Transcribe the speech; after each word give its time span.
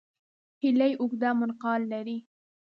هیلۍ 0.61 0.93
اوږده 1.01 1.29
منقار 1.39 1.79
لري 1.91 2.17